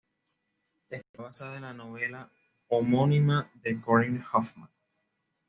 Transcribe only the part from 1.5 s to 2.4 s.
en la novela